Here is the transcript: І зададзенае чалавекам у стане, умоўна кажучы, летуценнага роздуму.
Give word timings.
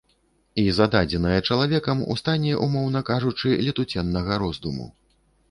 І 0.61 0.61
зададзенае 0.77 1.35
чалавекам 1.49 2.01
у 2.15 2.17
стане, 2.21 2.57
умоўна 2.69 3.03
кажучы, 3.11 3.53
летуценнага 3.69 4.41
роздуму. 4.47 4.91